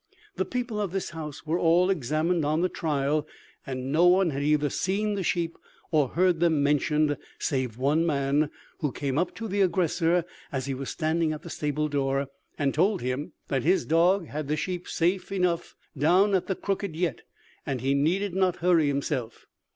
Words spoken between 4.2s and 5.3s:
had either seen the